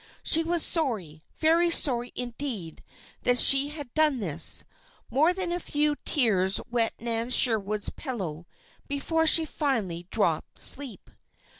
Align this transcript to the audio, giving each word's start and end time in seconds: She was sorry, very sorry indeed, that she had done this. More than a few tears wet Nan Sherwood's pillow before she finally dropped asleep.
She 0.23 0.43
was 0.43 0.63
sorry, 0.63 1.21
very 1.37 1.69
sorry 1.69 2.11
indeed, 2.15 2.81
that 3.21 3.37
she 3.37 3.67
had 3.69 3.93
done 3.93 4.19
this. 4.19 4.63
More 5.11 5.31
than 5.31 5.51
a 5.51 5.59
few 5.59 5.95
tears 6.05 6.59
wet 6.71 6.95
Nan 6.99 7.29
Sherwood's 7.29 7.91
pillow 7.91 8.47
before 8.87 9.27
she 9.27 9.45
finally 9.45 10.07
dropped 10.09 10.57
asleep. 10.57 11.11